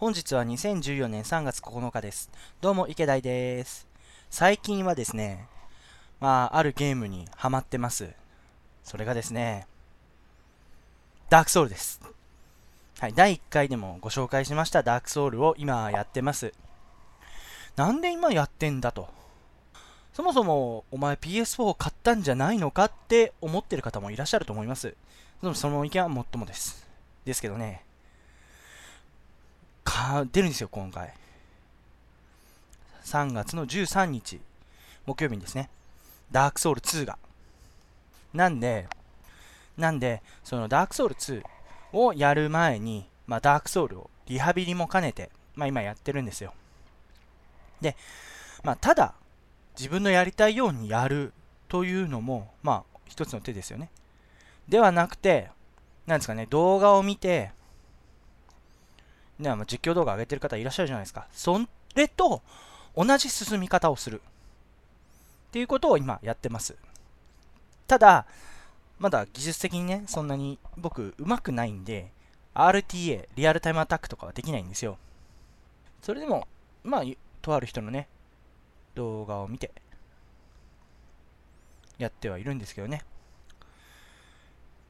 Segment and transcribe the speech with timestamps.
[0.00, 2.30] 本日は2014年3月9日です。
[2.62, 3.86] どうも、池田です。
[4.30, 5.46] 最近はですね、
[6.20, 8.08] まあ、あるゲームにハマってます。
[8.82, 9.66] それがですね、
[11.28, 12.00] ダークソウルです。
[12.98, 16.54] はい、第1回でもご紹介しましたダークソウルを今やってます。
[17.76, 19.10] なんで今やってんだと。
[20.14, 24.94] そもそもお前 PS4 買ったんじゃないのかって思ってる方もいらっしゃると思います。
[25.52, 26.88] その意見はもっともです。
[27.26, 27.84] ですけどね、
[29.90, 31.12] か出るんですよ、今回。
[33.04, 34.40] 3月の13日、
[35.04, 35.68] 木曜日にですね、
[36.30, 37.18] ダークソウル2が。
[38.32, 38.88] なんで、
[39.76, 41.42] なんで、そのダークソウル2
[41.92, 46.54] をやる前に、まあ、ダークソウルをリハビリも兼ねて、まあ、今やってるんですよ。
[47.80, 47.96] で、
[48.62, 49.14] まあ、ただ、
[49.76, 51.32] 自分のやりたいようにやる
[51.68, 53.90] というのも、まあ、一つの手ですよね。
[54.68, 55.50] ではなくて、
[56.06, 57.52] なんですかね、動画を見て、
[59.40, 61.26] ね、まあ、実況動画上げてる方いらっしゃるじゃないですか。
[61.32, 61.60] そ
[61.94, 62.42] れと
[62.96, 64.20] 同じ進み方をする。
[65.48, 66.76] っていうことを今やってます。
[67.86, 68.26] ただ、
[69.00, 72.12] まだ技術的にね、そんなに僕上手くないんで、
[72.54, 74.98] RTA、リアルタイムアタックとかはできないんですよ。
[76.02, 76.46] それでも、
[76.84, 77.02] まあ、
[77.42, 78.08] とある人のね、
[78.94, 79.72] 動画を見て、
[81.98, 83.02] やってはいるんですけどね。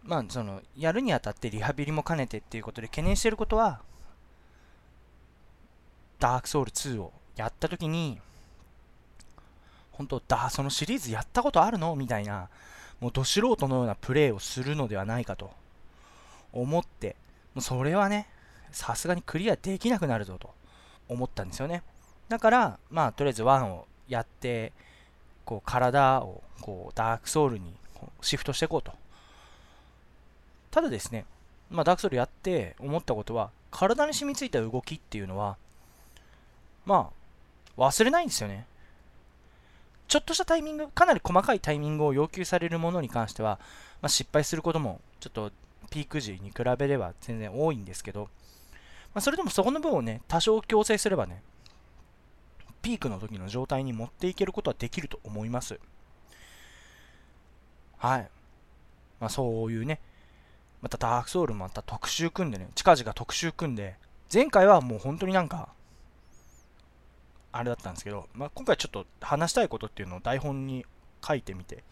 [0.02, 3.80] まあ、その、やるにあたってリハビリも兼ねてっていうことで懸念してることは、
[6.20, 8.20] ダークソウル2をやった時に、
[9.92, 11.96] 本当だ、そのシリーズやったことあるの？
[11.96, 12.48] みたいな、
[13.00, 15.50] もうど素人のようなプレイをするのではないかと
[16.52, 17.16] 思って、
[17.54, 18.28] もうそれはね、
[18.70, 20.54] さすがにクリアできなくなるぞと
[21.08, 21.82] 思ったんですよね。
[22.28, 24.72] だから、まあ、とりあえず1をやって、
[25.44, 27.74] こう、体を、こう、ダークソウルに
[28.20, 28.92] シフトしていこうと。
[30.70, 31.24] ただですね、
[31.70, 35.56] まあ、ダークソウルやって思ったことは、体に染みついた動きっていうのは、
[36.90, 37.12] ま
[37.78, 38.66] あ、忘れないんですよね。
[40.08, 43.60] ちょっとしたタイミング、かなり細かいタイミングを要求されるものに関しては、
[44.02, 45.52] まあ、失敗することも、ちょっと
[45.88, 48.24] ピーク時に比べれば全然多いんですけど、
[49.14, 51.44] まあ、それでもそこの分をね、多少強制すればね、
[52.82, 55.78] ピークの時の状態に持っていけることはできると思います。
[57.98, 58.28] はい。
[59.20, 60.00] まあ、そういうね、
[60.82, 63.94] またダークソウルもまた特集組んでね、近々特集組んで、
[64.32, 65.68] 前回はもう本当になんか、
[67.52, 70.84] あれだったんですけど、まあ、今回ちょっと話したいことっていうのを台本に
[71.26, 71.82] 書いてみて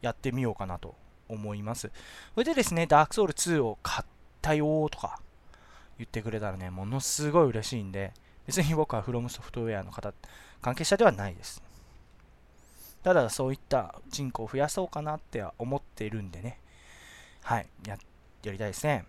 [0.00, 0.94] やってみようかなと
[1.28, 1.90] 思います。
[2.34, 4.06] それでですね、ダークソウル2を買っ
[4.40, 5.20] たよとか
[5.98, 8.12] 言ってくれたらね、ものすごい嬉しいんで、
[8.46, 10.12] 別に僕はフロムソフトウェアの方、
[10.60, 11.62] 関係者ではないです。
[13.02, 16.58] ただそういった人口を増やそうかなって思っているんでね、
[17.42, 17.98] はい、や、
[18.42, 19.04] やりたいですね。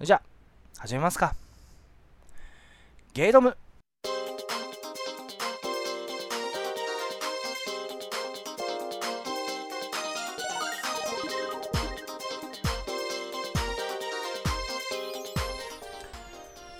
[0.00, 1.34] じゃあ、始めますか。
[3.14, 3.56] ゲイドム。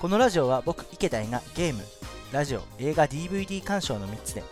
[0.00, 1.84] このラジオは僕池谷がゲーム
[2.32, 4.42] ラジオ映画 DVD 鑑賞の3つで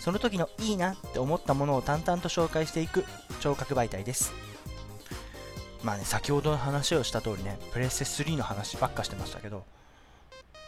[0.00, 3.04] その時のいいなって思ったものを淡々と紹介していく
[3.40, 4.32] 聴覚媒体です。
[5.82, 9.64] まあね先ほどの話をした通りねプレステ3の話ばっかしてましたけど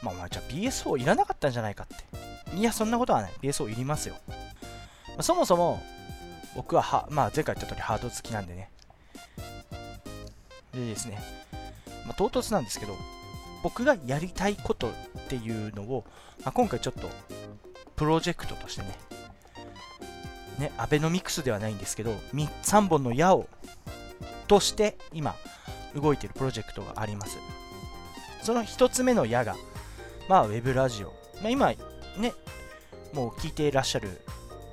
[0.03, 1.87] まあお前じゃあ BS4 いらなかったんじゃないかっ
[2.51, 2.57] て。
[2.57, 3.33] いや、そんなことはない。
[3.43, 4.17] BS4 いりますよ。
[4.29, 4.35] ま
[5.19, 5.83] あ、そもそも、
[6.57, 8.71] 僕はは、まあ前回言った通りハード好きなんでね。
[10.73, 11.21] でですね、
[12.07, 12.97] まあ、唐突なんですけど、
[13.63, 14.93] 僕がやりたいことっ
[15.29, 16.05] ていうのを、
[16.43, 17.09] まあ、今回ちょっと、
[17.97, 18.99] プロジェクトとしてね、
[20.59, 23.49] ね、アベノミクスではないんですけど、3本の矢を、
[24.47, 25.35] として今、
[25.95, 27.39] 動いてるプロジェクトがあります。
[28.43, 29.57] その1つ目の矢が、
[30.31, 31.09] まあ、ウェブラジオ。
[31.43, 31.73] まあ、今、
[32.17, 32.35] ね、
[33.13, 34.21] もう聞いていらっしゃる、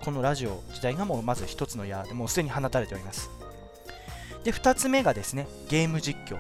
[0.03, 3.31] このラジオ自体がもうまず一つの矢でもうすでに放たれております。
[4.44, 6.35] で、二つ目がですね、ゲーム実況。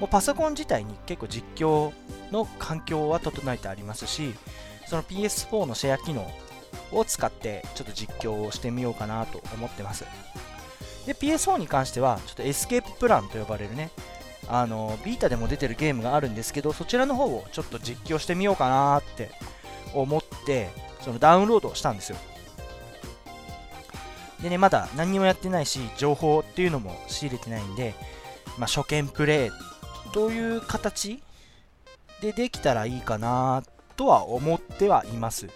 [0.00, 1.92] もうパソコン自体に結構実況
[2.32, 4.34] の環境は整えてありますし、
[4.88, 6.28] その PS4 のシェア機能
[6.90, 10.04] を使ってちょっと実況をしてみようかなと思ってます。
[11.06, 13.92] で、PS4 に関しては、ちょっとエスケーププランと呼ばれるね、
[14.48, 19.30] あのビータでも出てるゲームがあるんですけどそちらの方をちょっと実況してみようかなって
[19.94, 20.68] 思って
[21.00, 22.16] そのダウンロードしたんですよ。
[24.42, 27.94] でねまだ何にもやってないし情報っていうのも仕入れてないんで、
[28.58, 29.50] まあ、初見プレイ
[30.12, 31.22] という形
[32.20, 33.62] でできたらいいかな
[33.96, 35.48] とは思ってはいます。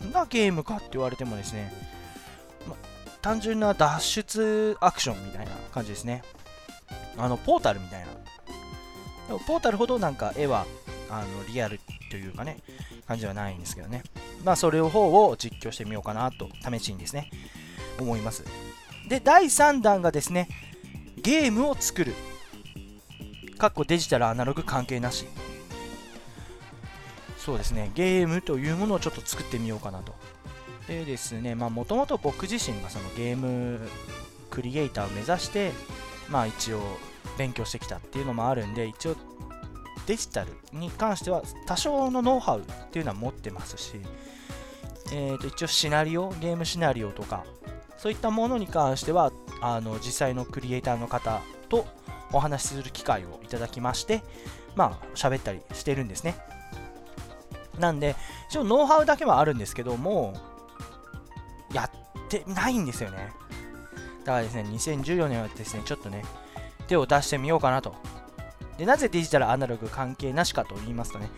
[0.00, 1.72] どんなゲームかって言われてもですね、
[2.68, 2.76] ま
[3.22, 6.22] 単純な脱出アクションみたいな感じですね。
[7.18, 8.06] あの、ポータルみたいな
[9.26, 10.66] でもポータルほどなんか絵は
[11.10, 11.80] あのリアル
[12.10, 12.58] というかね、
[13.06, 14.02] 感じはないんですけどね。
[14.44, 17.30] まあそれを方を実況してみようかなと、試しにですね、
[17.98, 18.44] 思います。
[19.08, 20.48] で、第3弾がですね、
[21.16, 22.14] ゲームを作る。
[23.58, 25.26] かっこデジタルアナログ関係なし。
[27.38, 30.14] そうですね、ゲームというものをちょっと作ってみようかなと。
[30.86, 33.88] でですね、まあもともと僕自身がそのゲーム
[34.50, 35.72] クリエイターを目指して、
[36.28, 36.80] まあ一応
[37.38, 39.16] 勉強してきたっていうのもあるんで、一応
[40.06, 44.00] デジタルに関しては多少のノウハウっていうのは持ってますし、
[45.12, 47.44] えー、と一応シナリオ、ゲームシナリオとか、
[47.96, 51.86] そういったものに関しては、あの実際のクリエイターの方と
[52.32, 54.22] お話しする機会をいただきまして、
[54.74, 56.36] まあ喋ったりしてるんですね。
[57.78, 58.16] なんで、
[58.48, 60.34] 一応ノウハウだけはあるんですけども、
[61.72, 61.90] やっ
[62.28, 63.32] てないんですよね。
[64.26, 66.24] だからですね、2014年はですね、ちょっとね、
[66.88, 67.94] 手を出してみようかなと。
[68.76, 71.30] で、なぜデジタルアナログ関係なしかと言いますとね、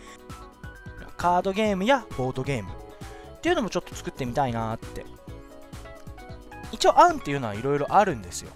[1.15, 5.05] カードゲームやボードゲームっていうのもちょっと作ってみたいなって。
[6.71, 8.49] 一応案っていうのはいろいろあるんですよ。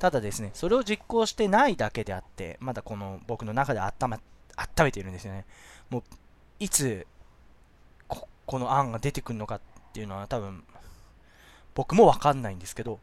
[0.00, 4.18] ただですね、それを実行してないだけであって、まだこの僕の中で温め
[4.58, 5.46] 温めているんですよね。
[5.88, 6.02] もう、
[6.58, 7.06] いつ
[8.06, 9.60] こ、この案が出てくるのかっ
[9.94, 10.62] ていうのは多分、
[11.74, 13.00] 僕もわかんないんですけど、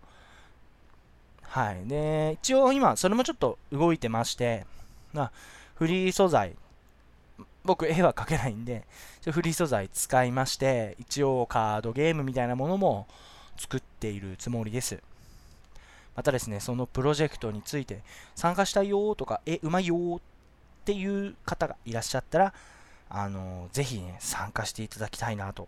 [1.54, 1.88] はい。
[1.88, 4.66] で、一応今、それもちょっと動いてまして、
[5.14, 5.32] まあ、
[5.76, 6.56] フリー素材、
[7.64, 8.88] 僕絵は描けないんで、
[9.30, 13.06] フリー素材使いまして、一応カードゲームみたいなものも
[13.56, 15.04] 作っているつもりです。
[16.16, 18.02] またですね、そのプロジェクトについて
[18.34, 20.22] 参加したいよとか、え、うまいよっ
[20.86, 22.54] ていう方がいらっしゃったら、
[23.10, 25.68] あのぜひね、参加していただきたいなと。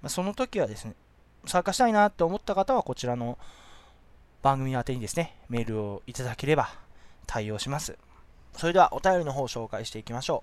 [0.00, 0.94] まあ、その時はですね、
[1.44, 3.36] 参加したいなって思った方は、こちらの
[4.42, 6.70] 番組宛てにですね、メールをいただければ
[7.26, 7.98] 対応します。
[8.56, 10.42] それではお便りの方を紹介していきましょ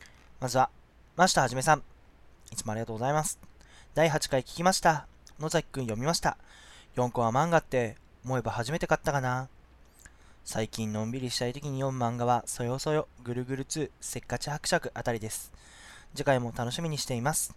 [0.00, 0.02] う。
[0.40, 0.70] まずは、
[1.16, 1.82] マシタはじめさん。
[2.52, 3.38] いつもありがとうございます。
[3.94, 5.06] 第8回聞きました。
[5.38, 6.36] 野崎くん読みました。
[6.96, 9.48] 4コマ漫画って思えば初めて買ったかな。
[10.44, 15.52] 最近のんびりしたい時に読む漫画は、そよそよ、ぐるぐる2、せっかち伯爵あたりです。
[16.14, 17.54] 次回も楽しみにしています。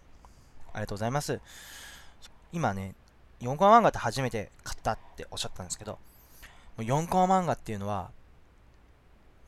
[0.72, 1.40] ありがとうございます。
[2.52, 2.94] 今ね、
[3.40, 5.98] 4コマ漫画って初めて買ったっておっしゃったんですけど、も
[6.78, 8.10] う4コマ漫画っていうのは、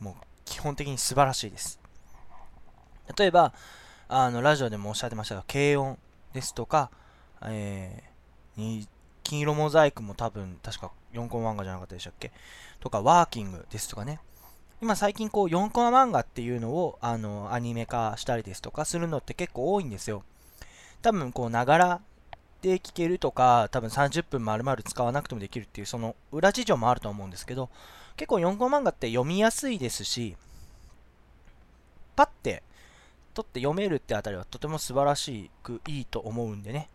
[0.01, 1.81] もう基本的に素晴らしいです。
[3.17, 3.53] 例えば、
[4.09, 5.99] あの、ラジオでもおっしゃってましたが、軽音
[6.33, 6.91] ですとか、
[7.43, 8.87] えー、
[9.23, 12.33] 金色モザイクも多分、確か4コマ漫画じゃなかったでしたっけ？
[12.81, 14.21] とか、ワーキングですとかね。
[14.83, 20.23] 今最近こう4コマ漫画っていうのをあのアニメ化したりですとかするのって結構多いんですよ。
[21.01, 22.01] 多分こうながら
[22.63, 27.71] で聞けるとか、多分30分丸々使わなくてもできるっていう、その裏事情もあると思うんですけど、
[28.17, 30.37] 結構4コマ漫画って読みやすいですし、
[32.17, 32.63] パッて
[33.35, 36.89] 取って読めるってあたりはとても素晴らしくいいと思うんでね、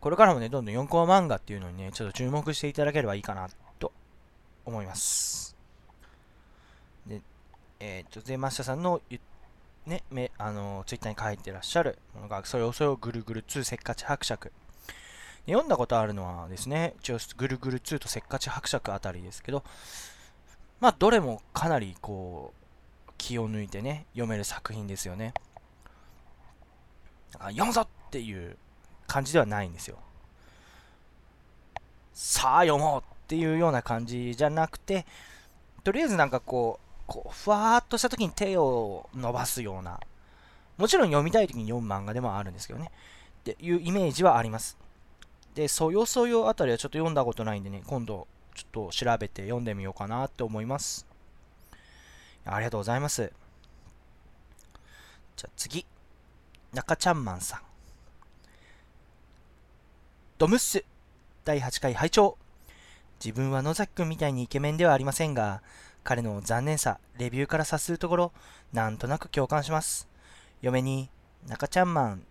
[0.00, 3.92] これからもね、どんどん4コマ漫画っていうのにね、ちょっと注目していただければいいかなと
[4.64, 5.56] 思います。
[7.06, 7.22] で、
[7.80, 9.22] えっ、ー、と、ゼマスタさんの言っ
[9.86, 14.52] ね、めあのツイッターに書いてらっしゃるものが、それをそれをぐるぐる2せっかち伯爵。
[15.46, 19.64] 読んだことあるのはですね、一応ぐるぐる2とせっかち伯爵あたりですけど、
[20.80, 22.52] まあ、どれもかなりこ
[23.08, 25.34] う、気を抜いてね、読める作品ですよね。
[27.38, 28.56] あ読むぞっていう
[29.06, 29.98] 感じではないんですよ。
[32.14, 35.06] さあ読もうっていうような感じじゃなくて、
[35.82, 40.00] とりあえずなんかこう、こう、ふわーっとした時に手を伸ばすような、
[40.78, 42.90] もちろん読みたい時に読む漫画でもあるんですけどね、
[43.40, 44.78] っていうイメージはあります。
[45.54, 51.06] で、そよそよあたりはちょっと読んだことないんでね、今度ちょっと調べて読んでみようかなって思います。
[52.46, 53.30] ありがとうございます。
[55.36, 55.84] じゃあ次、
[56.72, 57.60] 中ちゃんマンさん。
[60.38, 60.84] ドムッス
[61.44, 62.38] 第8回拝聴
[63.24, 65.62] 自分は野崎くんみたいにイケメンではありませんが、
[66.04, 68.32] 彼の残念さ、レビューから察するところ、
[68.72, 70.08] なんとなく共感します。
[70.60, 71.10] 嫁に、
[71.46, 72.26] 中ちゃんマン、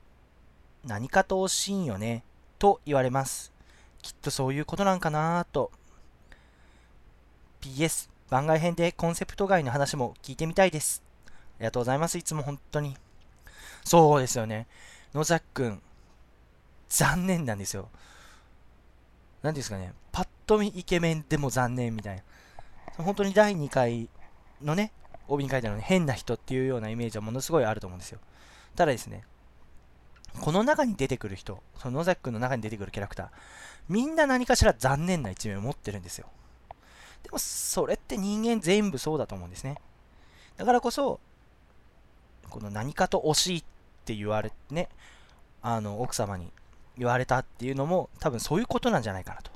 [0.85, 2.23] 何かと惜しいんよね、
[2.59, 3.51] と言われます。
[4.01, 5.71] きっとそういうことなんかなと。
[7.61, 11.03] PS、番外編でコンセプト外の話も聞いてみたいです。
[11.27, 12.17] ありがとうございます。
[12.17, 12.97] いつも本当に。
[13.83, 14.67] そうですよね。
[15.13, 15.81] 野崎くん、
[16.89, 17.89] 残念なんですよ。
[19.43, 19.93] 何ですかね。
[20.11, 22.23] パッと見イケメンでも残念みたいな。
[22.97, 24.09] 本当に第2回
[24.61, 24.91] のね、
[25.27, 28.19] 帯に書いてあるの変な人っていうようなイメージはものすごいあると思うんですよ。
[28.75, 29.23] ただですね、
[30.39, 33.29] この中に出てくる人、その野崎くんの中に出てくるキャラクター、
[33.89, 36.27] みんな何かしら残念な一面を持ってるんですよ。
[37.23, 39.75] でも、それって人間全部そうだと思うんですね。
[40.57, 41.19] だからこそ、
[42.49, 43.63] この何かと惜しいっ
[44.05, 44.89] て言われてね、
[45.61, 46.51] あの、奥様に
[46.97, 49.51] 言われたっていうのも多分そういうことなんじゃないかなと。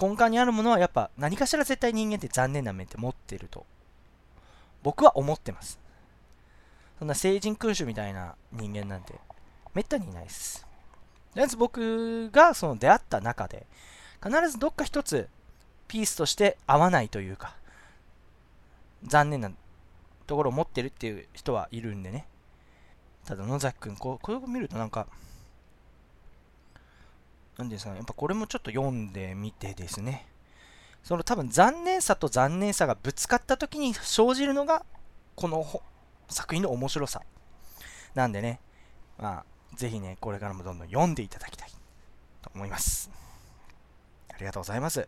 [0.00, 3.66] 根幹にあるものはやっぱ何かしら絶対人間って残念な面って持ってると。
[4.82, 5.80] 僕は思ってます。
[6.98, 9.14] そんな聖人君主みたいな人間なんて
[9.74, 10.66] めったにいないです。
[11.32, 13.66] とりあえず僕がその出会った中で
[14.22, 15.28] 必ずどっか一つ
[15.88, 17.54] ピースとして合わないというか
[19.04, 19.50] 残念な
[20.26, 22.26] ところを持ってるっていう人はいるんでね。
[23.26, 25.06] ただ野崎くんこうこれを見るとなんか
[27.58, 30.26] なんですかね、やっぱこれもちょっと読んでみてですね、
[31.02, 34.84] その多分残念さと残念さがぶつかった時に生じるのが、
[35.34, 35.64] この
[36.28, 37.22] 作品の面白さ。
[38.14, 38.60] なんでね、
[39.18, 41.70] まあ、ぜひね、これからもどんどん読んでいただきたい
[42.42, 43.10] と思います。
[44.34, 45.06] ありがとうございます。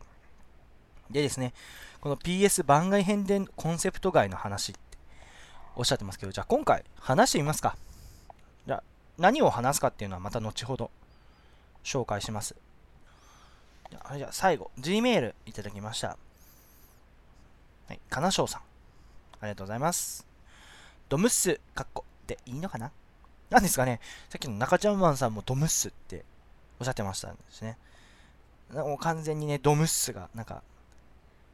[1.10, 1.52] でですね、
[2.00, 4.80] この PS 番外編でコンセプト外の話って
[5.74, 7.76] おっしゃってますけど、じゃあ今回話してみますか。
[8.66, 8.82] じゃあ
[9.18, 10.90] 何を話すかっていうのはまた後ほど
[11.84, 12.54] 紹介します。
[13.90, 16.16] じゃあ、最後、G メールいただきました。
[17.88, 18.62] はい、金賞さん。
[19.40, 20.26] ありがとうございます。
[21.08, 22.90] ドムッス、かっこでいいのかな？
[23.48, 26.22] なんですかね、さっきの中ちゃんマンさんもドムッスって
[26.78, 27.78] おっしゃってましたんですね。
[28.74, 30.62] もう完全にね、ドムッスが、なんか、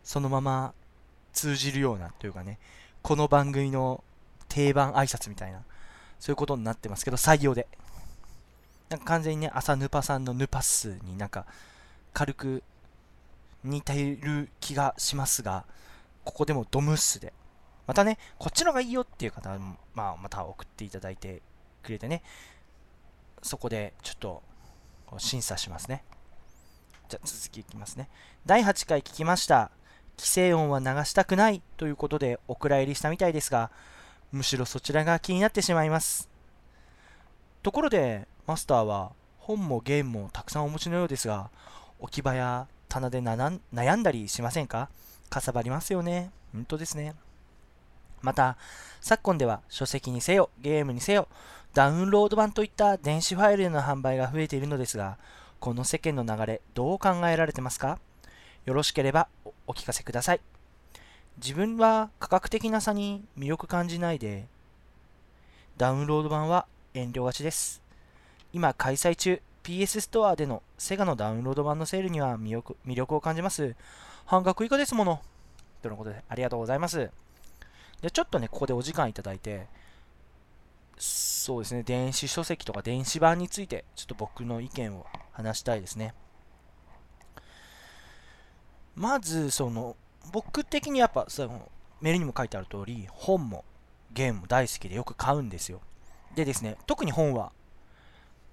[0.03, 0.75] そのまま
[1.33, 2.59] 通じるようなというかね、
[3.03, 4.03] この番組の
[4.49, 5.63] 定番挨拶みたいな、
[6.19, 7.69] そういうことになってますけど、採用で。
[8.89, 11.47] なんか完全にね、朝ヌパさんのヌパスになんか
[12.13, 12.63] 軽く
[13.65, 15.65] 似ている気がしますが、
[16.25, 17.33] ここでもドムッスで。
[17.87, 19.59] またね、こっちのがいいよっていう方は、
[19.95, 21.43] まあ、また送っていただいて
[21.83, 22.23] くれてね、
[23.43, 24.43] そこでちょっと
[25.19, 26.03] 審査しますね。
[27.09, 28.09] じゃあ続きいきますね。
[28.47, 29.71] 第8回聞きました。
[30.17, 33.71] 規制音は流したくないということでお蔵入りしたみたいですが、
[34.33, 36.29] むしろそちらが気になってしまいます。
[37.63, 41.51] ところで、マスターは本もゲームもたくさんお持ちのようですが、
[41.99, 44.89] 置き場や棚で悩んだりしませんか？
[45.31, 46.31] かさばりますよね。
[46.53, 47.15] 本当ですね。
[48.23, 48.57] また、
[49.01, 51.29] 昨今では書籍にせよ、ゲームにせよ、
[51.75, 55.19] ダウンロード版といった電子ファイルでの販売が増えているのですが、
[55.61, 57.99] この世間の流れ、どう考えられてますか？
[58.65, 59.29] よろしければ
[59.67, 60.41] お聞かせください。
[61.37, 64.47] 自分は価格的な差に魅力感じないで、
[65.77, 67.84] ダウンロード版は遠慮がちです。
[68.55, 73.75] 今開催中 PS ストアでのセガのダウンロード版のセールには魅力魅力を感じます。
[74.27, 75.21] 半額以下ですもの。
[75.83, 77.11] とのことで、ありがとうございます。
[78.01, 79.67] で、ちょっとね、ここでお時間いただいて、
[80.97, 86.15] そうですね、電子書籍とか電子版について、ちょっと僕の意見を話したいですね。
[88.95, 89.97] まず、その、
[90.31, 93.65] 僕的にやっぱ、その、メールにも書いてある通り、本も
[94.13, 95.81] ゲームも大好きでよく買うんですよ。
[96.37, 97.51] でですね、特に本は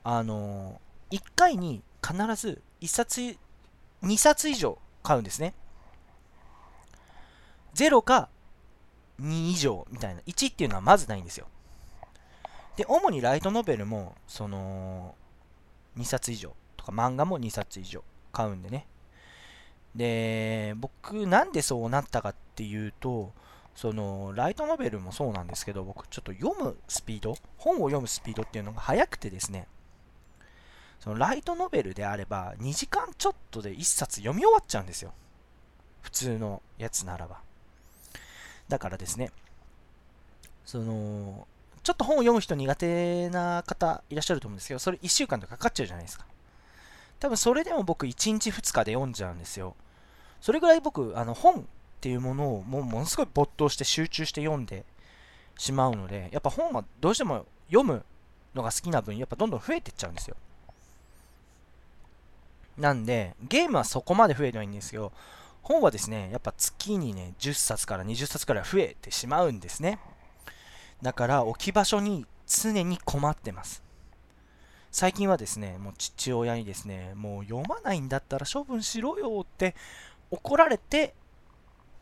[0.04, 3.38] あのー、1回に必ず1冊、
[4.04, 5.54] 2冊以上買うんですね。
[7.76, 8.30] 0か
[9.20, 10.22] 2以上みたいな。
[10.22, 11.48] 1っていうのはまずないんですよ。
[12.76, 15.16] で、主にライトノベルも、その、
[15.98, 18.88] 2冊以上とか漫画も2冊以上買うんでね。
[19.96, 23.34] で、僕なんでそうなったかっていうと、
[23.76, 29.68] その、ライトノベルもそうなんですけど、僕ちょっと読むスピード、本を読むスピードっていうのが速くてですね、
[31.02, 35.14] そのライトノベルであれば2時間ちょっとで1冊読み終わっちゃうんですよ。
[36.02, 37.40] 普通のやつならば。
[38.70, 39.32] だからですね、
[40.64, 41.48] その、
[41.84, 46.26] ちょっと本を読む人苦手な方いらっしゃると思うんですけど、それ1週間とかかかっちゃうじゃないですか。
[47.20, 49.76] 多分それでも僕1日2日で読んじゃうんですよ。
[50.40, 51.64] それぐらい僕、あの本っ
[52.00, 54.86] ていうものをもうものすごい没頭して集中して読んで
[55.58, 58.06] しまうので、やっぱ本はどうしても読む
[58.54, 60.36] のが好きな分、やっぱどんどん増えてっちゃうんですよ。
[62.78, 65.12] なんで、ゲームはそこまで増えてないんですけど、
[65.62, 70.00] 本はですね、やっぱ月にね、10冊から20冊から増えてしまうんですね。
[71.02, 73.84] だから置き場所に常に困ってます。
[74.92, 79.76] 最近はですね、もう父親にですね、もう読まないんだったら処分しろよって
[80.32, 81.14] 怒られて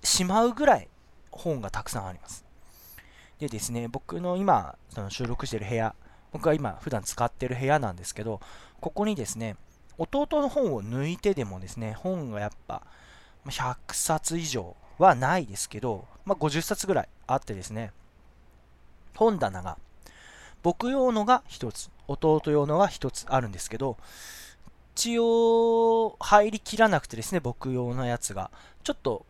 [0.03, 0.88] しまうぐらい
[1.29, 2.45] 本がたくさんあります。
[3.39, 5.95] でですね、僕の今、その収録してる部屋、
[6.31, 8.41] 僕が今普段使ってる部屋なんですけど、
[8.81, 9.55] ここにですね、
[9.99, 12.81] 弟の本を抜いてでもですね、本がやっぱ
[13.45, 17.91] 100冊以上はないですけど、まあ、50冊ぐらいあってですね、
[19.15, 19.77] 本棚が
[20.63, 23.97] 僕用のが1つ、弟用のが1つあるんですけど、
[24.95, 28.51] 一応入りきらなくてですね、僕用のやつが、
[28.83, 29.25] ちょっと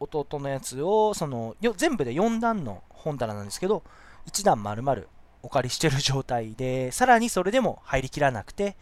[0.00, 3.82] 弟のやつをそのよ全部で4段の本棚なんですけど
[4.26, 5.02] 1段丸々
[5.42, 8.76] お借りしてる状態でさらにそれでも入りきらなくて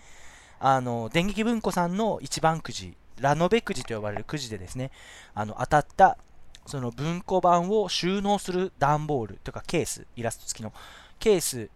[0.64, 4.92] あの電撃文庫さんの一番くじラノベくじと呼ばれるくじでですね
[5.34, 6.16] あの当たった
[6.66, 10.72] その文庫版を収納する段ボールというかケースイラスト付きの
[11.18, 11.68] ケース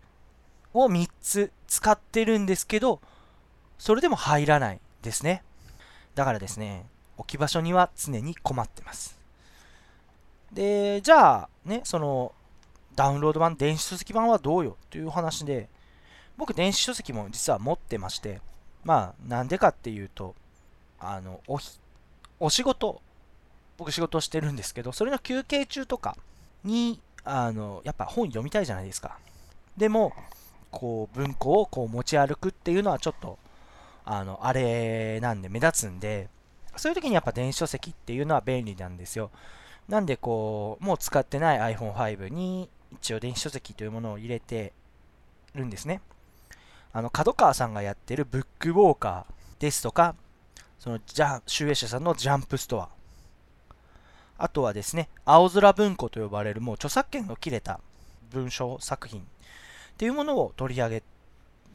[0.72, 3.00] を3つ使ってるんですけど
[3.76, 5.42] それでも入らないですね。
[6.14, 6.86] だからですね
[7.18, 9.18] 置き場所には常に困ってます。
[10.52, 12.32] でじゃあねその
[12.94, 15.68] ダウンロード版電子書籍版はどうよという話で
[16.36, 18.40] 僕電子書籍も実は持ってまして
[18.86, 20.36] まあなんでかっていうと
[21.00, 21.58] あのお
[22.38, 23.02] お仕事
[23.76, 26.16] 僕仕事してるんですけどそれの休憩中とか
[26.62, 29.18] にあのやっぱ本読みたいじゃないですか。
[29.76, 30.12] でも
[30.70, 33.38] こう文庫をこう持ち歩くっていうのはちょっと
[34.04, 36.28] あのあれなんで目立つんで
[36.76, 39.30] そういう時にやっぱ電子書籍っていうのは便利なんですよ。
[39.88, 44.72] なんでこうもう使ってない iPhone5 に一応電子書籍というものを入れて
[45.54, 46.00] るんですね。
[46.96, 50.14] あの角川さんがやってるブックウォーカーですとか
[50.78, 52.88] そのじゃ集英社さんのジャンプストア。
[54.38, 57.80] あとはですね青空文庫と呼ばれるもう著作権の切れた
[58.30, 59.24] 文章作品っ
[59.98, 61.02] ていうものを取り上げ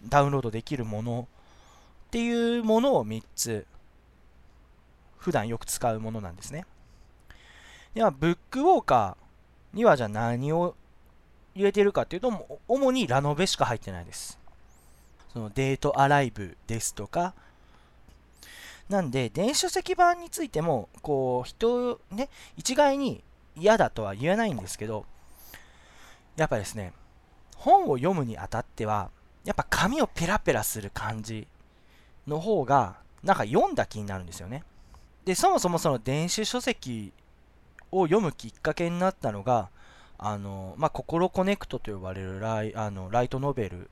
[0.10, 1.28] ダウンロードできるもの
[2.08, 3.68] っていうものを3つ
[5.20, 6.66] 普段よく使うものなんですね。
[7.94, 10.76] ではブックウォーカーにはじゃあ何を
[11.54, 14.41] 入れてるかっていうと主にラノベしか入ってないです。
[15.32, 17.34] そのデートアライブですとか。
[18.90, 23.24] なんで電子書籍版についてもこう人ね一概に
[23.56, 25.06] 嫌だとは言えないんですけど
[26.36, 26.92] やっぱですね
[27.56, 29.10] 本を読むにあたっては
[29.46, 31.48] やっぱ紙をペラペラする感じ
[32.28, 34.64] の方がなんか読んだ気になるんですよね。
[35.26, 37.14] でそもそもその電子書籍
[37.92, 39.70] を読むきっかけになったのが
[40.18, 43.90] あの、まあ、心コネクトと呼ばれるライあのライトノベル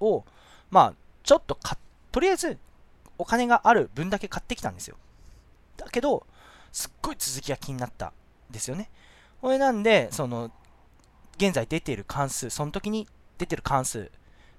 [0.00, 0.24] を、
[0.70, 1.78] まあ、ちょっとか
[2.12, 2.58] とりあえず
[3.18, 4.96] お金がある分だけ買ってきたんですよ。
[5.76, 6.26] だけど
[6.72, 8.12] すっごい続きが気になった
[8.50, 8.90] ですよね。
[9.40, 10.50] これなんでその
[11.36, 13.06] 現在出ている関数その時に
[13.38, 14.10] 出てる関数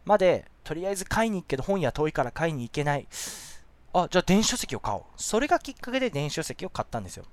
[0.05, 3.07] までとりあえず買いに行くけど本屋遠いから買いに行けない。
[3.93, 5.03] あじゃあ電子書籍を買おう。
[5.15, 7.25] それがきっかけで電子書籍を買ったんですよ。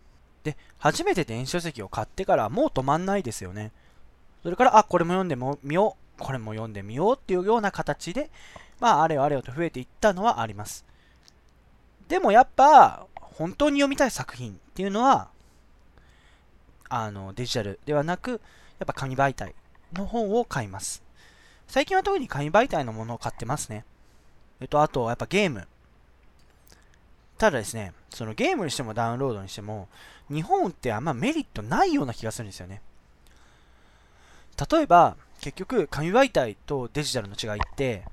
[0.43, 3.73] で初めて電子書籍を買ってからもう止まんないですよね。
[4.43, 6.04] それからあこれも読んでみよう。
[6.18, 8.31] これも読んでみようっていうような形で
[8.81, 10.85] まああれよあれよと増えていったのはあります。
[12.09, 15.29] でもやっぱ本当に読みたい作品っていうのは
[16.88, 18.31] あのデジタルではなく
[18.79, 19.55] やっぱ紙媒体
[19.92, 21.03] の本を買います。
[21.66, 23.85] 最近は特に紙媒体のものを買ってますね。
[24.61, 25.66] えっとあとやっぱゲーム。
[27.38, 29.88] ただですねそのゲームにしてもダウンロードにしても
[30.31, 32.81] 日本ってあんまメリットないような気がするんですよね。
[34.70, 38.05] 例えば結局紙媒体とデジタルの違いって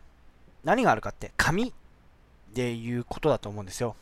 [0.63, 1.73] 何があるかって紙
[2.53, 3.95] でいうことだと思うんですよ。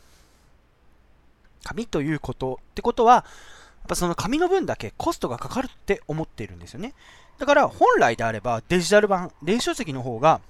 [1.62, 3.24] 紙ということってことは、やっ
[3.88, 6.94] ぱその紙の分だけコストがかかるって思っているんですよね。
[7.38, 10.40] だから本来であればデジタル版、電子書籍の方が、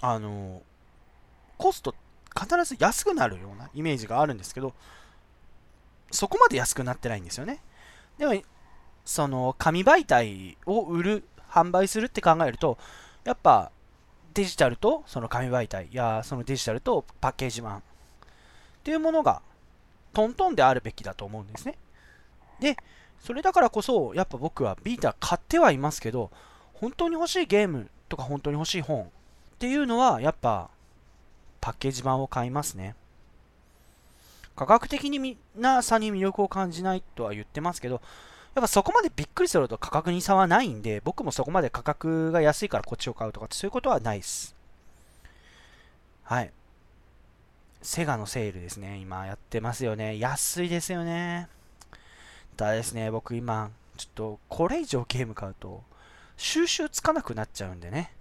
[0.00, 0.62] あの、
[1.56, 1.94] コスト
[2.38, 4.74] 必ず安くなるようなイメージがあるんですけど、
[6.10, 7.60] そこまで安くなってないんですよね。
[8.16, 8.34] でも、
[9.08, 12.76] その紙媒体を売る、販売するって考えると、
[13.24, 13.72] やっぱ
[14.34, 17.80] デジタルとその紙媒体やそのデジタルとパッケージ版っ
[18.84, 19.40] ていうものが
[20.12, 21.78] トントンであるべきだと思うんですね。
[22.60, 22.76] で、
[23.18, 26.30] それだからこそ、やっぱ僕はビータ買ってはいますけど、
[26.74, 29.06] 本当に欲しいゲームとか本当に欲しい本っ
[29.58, 30.68] ていうのは、やっぱ
[31.62, 32.94] パッケージ版を買いますね。
[34.54, 38.02] 価格的にみなさに魅力を感じないとは言ってますけど、
[38.58, 44.56] やっぱそこまでびっくりすると価格に差はないんで、僕もそこまで価格が安いからこっちを買うとかそういうことはないです。
[46.24, 46.50] はい。
[47.80, 48.98] セガのセールですね。
[48.98, 50.18] 今やってますよね。
[50.18, 51.48] 安いですよね。
[52.56, 55.84] ただですね、僕今、ちょっとこれ以上ゲーム買うと、
[56.36, 58.12] 収集つかなくなっちゃうんでね。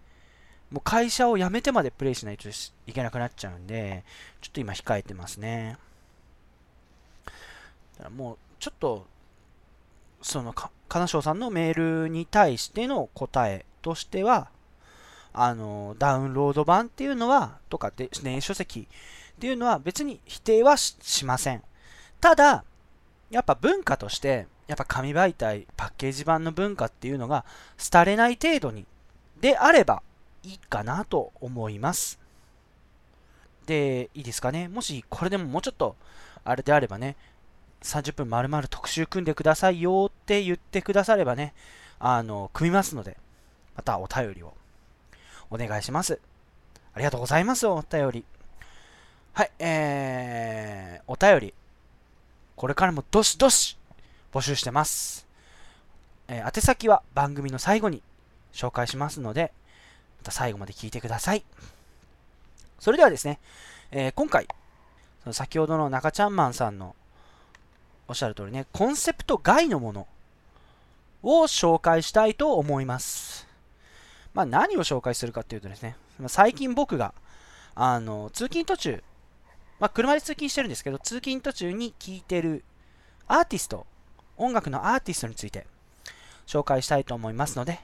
[0.69, 4.03] もう会社を辞めてまでプレイしないといけなくなっちゃうんで、
[4.41, 5.77] ちょっと今控えてますね。
[8.15, 9.07] もう、ちょっと
[10.21, 14.49] そのか金賞さんのメールに対しての答えとしては、
[15.33, 18.87] あの、ダウンロード版っていうのは、とかで、電子書籍
[19.37, 21.63] っていうのは別に否定はしません。
[22.19, 22.63] ただ、
[23.29, 27.45] やっぱ文化として、やっぱ紙媒体、パッケージ版の文化っていうのが、
[27.91, 28.85] 廃れない程度に、
[29.39, 30.01] であれば
[30.43, 32.19] いいかなと思います。
[33.67, 34.67] で、いいですかね。
[34.67, 35.95] もしこれでももうちょっと、
[36.43, 37.15] あれであればね、
[37.83, 41.53] 30分丸々特集組んでくださいよって言ってくださればね、
[41.99, 43.17] あの、組みますので、
[43.75, 44.53] またお便りを
[45.49, 46.19] お願いします。
[46.93, 48.25] ありがとうございます、お便り。
[49.33, 51.53] はい、えー、お便り、
[52.55, 53.77] これからもどしどし
[54.33, 55.27] 募集してます。
[56.27, 58.01] えー、宛先は番組の最後に
[58.51, 59.53] 紹介しますので、
[60.17, 61.45] また最後まで聞いてください。
[62.79, 63.39] それではですね、
[63.91, 64.47] えー、今回、
[65.23, 66.95] その先ほどの中ちゃんマンさんの
[68.07, 70.07] おっしゃる通りね、コンセプト外のもの
[71.23, 73.47] を紹介したいと思います。
[74.33, 75.95] まあ、何を紹介するかっていうとですね、
[76.27, 77.13] 最近僕が、
[77.75, 79.03] あの、通勤途中、
[79.79, 82.63] まあ、車で通勤してるんですけど、通勤途中に聴いてる
[83.27, 83.85] アーティスト、
[84.37, 85.67] 音楽のアーティストについて
[86.45, 87.79] 紹介したいと思いますので、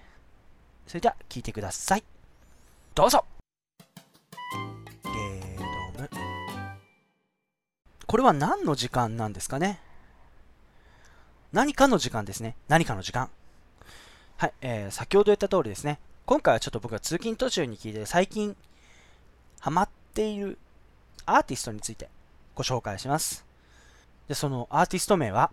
[0.87, 2.03] それでは聴いてください。
[2.95, 3.25] どうぞ
[5.03, 5.57] ゲー
[5.97, 6.09] ドム。
[8.05, 9.79] これは何の時間なんですかね？
[11.53, 12.55] 何かの時間ですね。
[12.67, 13.29] 何かの時間。
[14.37, 15.99] はい、えー、先ほど言った通りですね。
[16.25, 18.55] 今回はちょっと僕が通勤途中に聞いて最近
[19.59, 20.57] ハマっている
[21.27, 22.09] アーティストについて
[22.55, 23.45] ご紹介します。
[24.27, 25.51] で、そのアーティスト名は、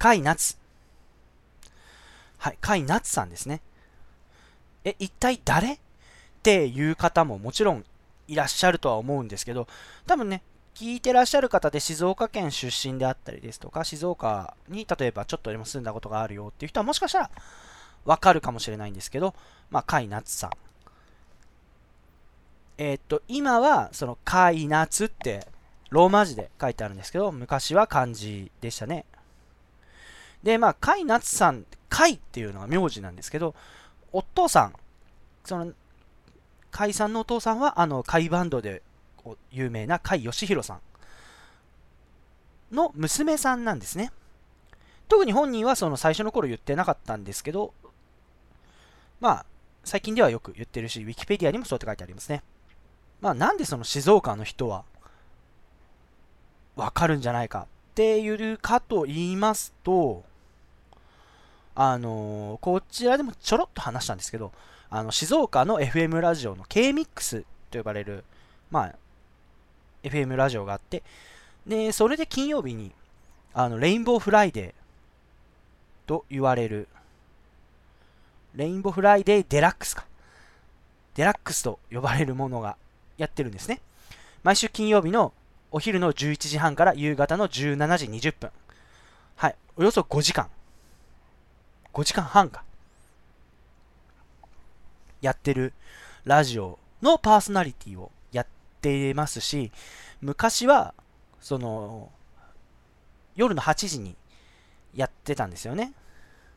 [0.00, 0.56] 甲斐夏。
[2.38, 3.60] はい、甲斐夏さんですね。
[4.84, 5.74] え、一体誰？
[5.74, 5.78] っ
[6.42, 7.84] ていう方ももちろん
[8.28, 9.68] いらっしゃるとは思うんですけど、
[10.06, 10.42] 多分ね、
[10.74, 17.30] 聞いてらっしゃる方で静岡県出身であったりですとか、静岡に例えばちょっとでも住んだことがあるよっていう人はもしかしたら
[18.04, 19.34] わかるかもしれないんですけど、
[19.70, 20.50] まあ、甲斐夏さん。
[22.78, 25.46] えー、っと、今はその甲斐夏って
[25.90, 29.04] ローマ字で書いてあるんですけど、昔は漢字でしたね。
[30.42, 33.54] で、まあ、甲斐夏さん、甲斐っていうのが名字なんですけど、
[34.12, 34.74] お父さん、
[35.44, 35.72] その、甲
[36.72, 38.82] 斐さんのお父さんは、あの、甲斐バンドで
[39.50, 40.80] 有名な甲斐義弘さん
[42.74, 44.12] の娘さんなんですね。
[45.08, 47.74] 特に本人はその最初の頃言ってなかったんですけど、
[49.20, 49.46] まあ、
[49.84, 52.42] 最近ではよく言ってるし、ウィキペディアにもそうって書いてありますね。
[53.20, 54.84] まあ、なんでその静岡の人は
[56.76, 60.24] わかるんじゃないかっていうかと言いますと、
[61.74, 64.52] あのー、こちらでもちょろっと話したんですけど、
[64.88, 68.24] あの静岡の FM ラジオの K-MIX と呼ばれる、
[68.70, 68.94] まあ、
[70.02, 71.02] FM ラジオがあって、
[71.66, 72.92] で、それで金曜日に、
[73.52, 76.88] あの、レインボーフライデーと言われる、
[78.54, 80.04] レインボーフライデーデラックスか。
[81.14, 82.76] デラックスと呼ばれるものが
[83.18, 83.80] やってるんですね。
[84.42, 85.32] 毎週金曜日の
[85.70, 88.50] お昼の11時半から夕方の17時20分。
[89.36, 89.54] はい。
[89.76, 90.48] およそ5時間。
[91.92, 92.62] 5時間半か。
[95.20, 95.72] やってる
[96.24, 98.10] ラジオのパーソナリティを
[98.80, 99.70] ってますし、
[100.22, 100.94] 昔は、
[101.40, 102.10] その、
[103.36, 104.16] 夜の8時に
[104.94, 105.92] やってたんですよね。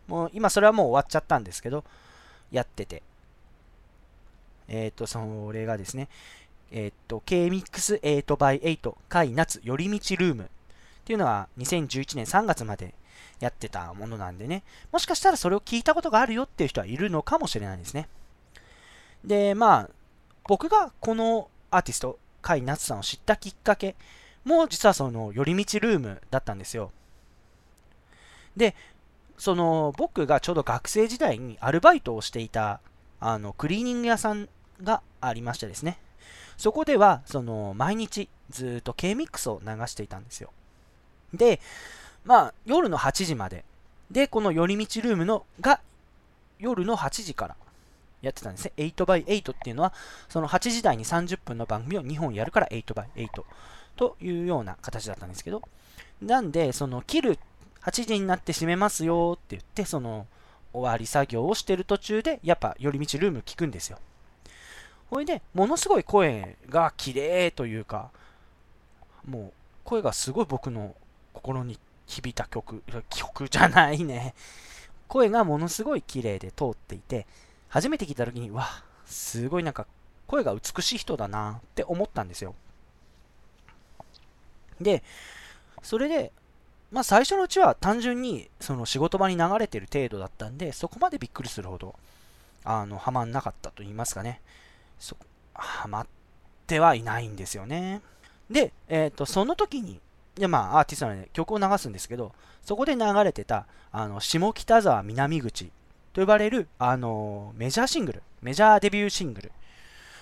[0.08, 1.84] もう今それはもう終わっちゃったんですけど、
[2.52, 3.04] やってて。
[4.68, 6.08] えっ、ー、と、それがですね、
[6.72, 10.48] えっ、ー、と、K-MIX8x8 回夏寄り道ルームっ
[11.06, 12.96] ていうのは2011年3月まで
[13.40, 18.08] やってたものなんでね、もしかしたらそれを聞いたことがあるよっていう人はいるのかもしれないですね。
[19.24, 19.90] で、まあ、
[20.46, 23.96] 僕がこのアーティスト、甲斐夏さんを知ったきっかけ
[24.46, 26.92] も実はその寄り道ルームだったんですよ。
[28.56, 28.76] で、
[29.38, 32.80] その僕がちょうど学生時代にアルバイトをしていた
[33.20, 34.48] あのクリーニング屋さん
[34.84, 35.98] がありましてですね、
[36.58, 40.52] そこではその毎日ずっと K-MIX を流していたんですよ。
[41.34, 41.60] で、
[42.24, 43.66] まあ夜の8時まで、
[44.12, 45.80] で、この寄り道ルームのが
[46.60, 47.56] 夜の8時から
[48.24, 48.72] やってたんですね。
[48.78, 49.94] 8x8 っていうのは、
[50.30, 53.28] その8時台に30分の番組を2本やるから 8x8
[53.98, 55.62] というような形だったんですけど、
[56.22, 57.40] なんで、その切る
[57.82, 60.26] 8時になって閉めますよって言って、その
[60.72, 64.00] 終わり作業をしてる途中で、やっぱ寄り道ルーム聞くんですよ。
[65.10, 68.10] ほいで、ものすごい声が綺麗というか、
[69.28, 70.96] もう声がすごい僕の
[71.34, 74.34] 心に響いた曲、曲じゃないね。
[75.08, 77.28] 声がものすごい綺麗で通っていて、
[77.74, 78.68] 初めて聞いた時に、わ、
[79.08, 79.88] すごいなんか
[80.28, 82.54] 声が美しい人だなって思ったんですよ。
[84.80, 85.02] で、
[85.82, 86.32] それで、
[86.92, 91.96] まあ最初のうちは単純にその仕事場に流れてる程度だったんで、そこまでびっくりするほど、
[92.64, 94.40] あの、はまんなかったと言いますかね。
[95.00, 95.18] そ、
[95.56, 96.08] はまっ
[96.68, 98.04] てはいないんですよね。
[98.52, 100.00] で、えっ、ー、と、その時に、
[100.36, 102.34] で、まあ、アーティストなので曲を流すんですけど、
[102.64, 105.72] そこで流れてた、あの、下北沢南口
[106.14, 109.52] と呼ばれる、あのメジャーシングル、メジャーデビューシングル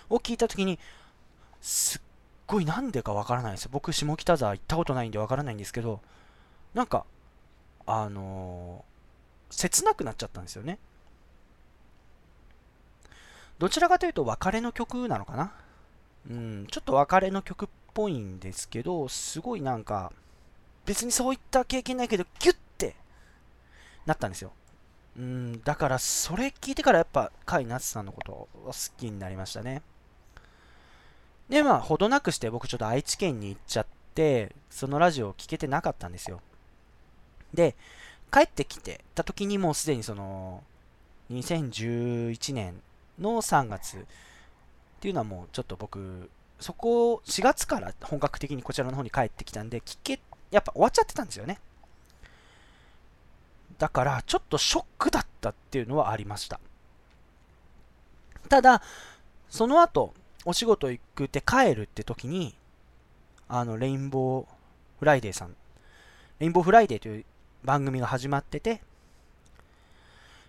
[0.09, 0.79] を聞いたときに、
[1.61, 2.01] すっ
[2.47, 3.69] ごいなんでかわからないです。
[3.69, 6.01] 僕、下北沢行ったことないんでわからないんですけど、
[6.73, 7.05] なんか、
[7.85, 10.79] あのー、切なくなっちゃったんですよね。
[13.59, 15.53] どちらかというと別れの曲なのかな
[16.29, 20.13] うん、ちょっと別れの曲っぽいんですけど、すごいなんか、
[20.85, 22.95] 別にそういった経験ないけど、ギュッて
[24.05, 24.51] なったんですよ。
[25.17, 29.81] うん、だからそれ聞いてからやっぱ甲斐夏さんのことを好きになりましたね。
[31.49, 36.39] で、まあ、ほどなくして僕ちょっと愛知県に行っちゃって、そのラジオを聞けてなかったんですよ。
[37.53, 37.75] で、
[38.31, 40.63] 帰ってきてた時にもうすでにその、
[41.29, 42.81] 2011年
[43.19, 43.99] の3月っ
[45.01, 46.29] ていうのはもうちょっと僕、
[46.61, 50.21] そこ、4月から本格的にこちらの方に帰ってきたんで、聞け、
[50.51, 51.59] やっぱ終わっちゃってたんですよね。
[53.81, 56.59] だから、ちょっとショックだったっていうのはありました。
[58.47, 58.83] ただ、
[59.49, 60.13] その後、
[60.45, 62.55] お仕事行くって帰るって時に、
[63.47, 64.45] あの、レインボー
[64.99, 65.55] フライデーさん、
[66.37, 67.25] レインボーフライデーという
[67.63, 68.83] 番組が始まってて、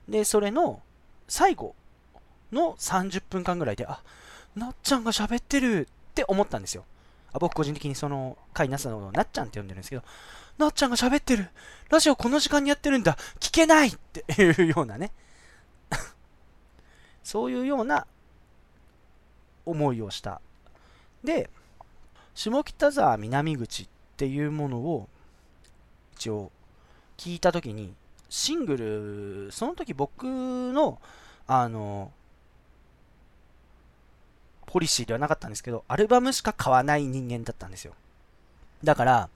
[0.07, 0.83] で、それの
[1.27, 1.75] 最後
[2.53, 4.03] の30分間ぐらいで、あ、
[4.55, 6.85] なっちゃんが喋ってるって思ったんですよ。
[7.33, 10.03] あ僕個人的にそのカイナツのをなっちゃんって呼んでるんですけど、
[10.63, 11.49] なっちゃんが喋ってる
[11.91, 15.13] ラジオこの時間にやってるんだ聞けないって いうようなね
[17.23, 18.07] そういうような
[19.65, 20.41] 思いをした。
[21.23, 21.51] で、
[22.35, 25.09] 下北沢南口っていうものを
[26.15, 26.51] 一応
[27.17, 27.95] 聞いたときに、
[28.29, 28.77] シング
[29.47, 31.01] ル、その時僕の、
[31.47, 32.13] あの、
[34.67, 37.95] ポリシーではなかったんですけど、アルバムしか買わない人間だったんですよ。
[38.83, 39.29] だから、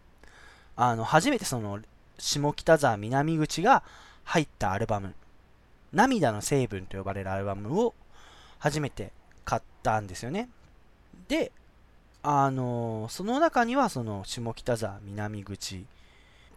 [0.77, 1.81] あの、初めてその、
[2.19, 3.83] 下北沢南口が
[4.25, 5.15] 入ったアルバム、
[5.93, 7.95] 涙の成分と呼ばれるアルバムを
[8.59, 9.13] 初めて
[9.45, 10.49] 買ったんですよね。
[11.29, 11.53] で、
[12.23, 15.83] あのその中にはその下北沢南口っ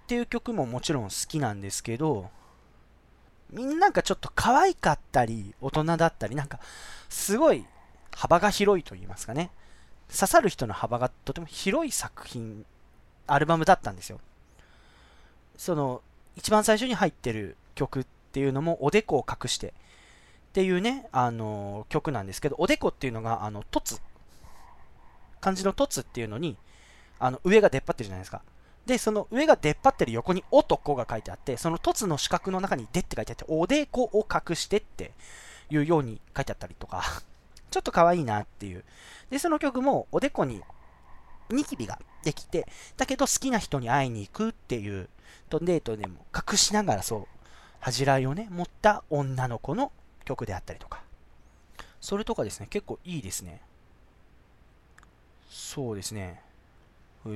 [0.07, 2.29] ていう曲ももちろん好きなんですけど、
[3.51, 6.59] みんななんかちょっと可愛かったり、大人だったり、なんか
[7.07, 7.65] すごい
[8.15, 9.51] 幅が広いと言いますかね。
[10.11, 12.65] 刺さる人の幅がとても広い作品、
[13.33, 14.19] アルバムだったんですよ。
[15.57, 16.01] その、
[16.35, 19.71] 一番最初に入ってる曲っていうのも、おでこを隠してっ
[20.53, 23.99] ていうね、あの曲なんですけど、おでこっていうのが、あの、凸。
[25.41, 26.57] 漢字の凸っていうのに、
[27.19, 28.41] あの、上が出っ張ってるじゃないですか。
[28.85, 35.11] で、その上が出っ張ってる横に男が書いてあって、その凸の四角の中にでって書いてあって、おでこを隠してって
[35.69, 37.03] いうように書いてあったりとか
[37.69, 38.83] ちょっと可愛いなっていう。
[39.29, 40.63] で、その曲もおでこに
[41.53, 45.09] ニキビができて、だけど好きな人に会いに行くっていう、
[45.49, 47.27] とデートでも隠しながらそう、
[47.79, 49.91] 恥じらいをね、持った女の子の
[50.25, 51.01] 曲であったりとか。
[52.01, 53.61] それとかですね、結構いいですね。
[55.49, 56.41] そうですね。